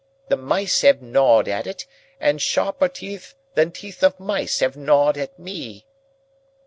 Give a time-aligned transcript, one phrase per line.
[0.29, 1.85] The mice have gnawed at it,
[2.19, 5.85] and sharper teeth than teeth of mice have gnawed at me."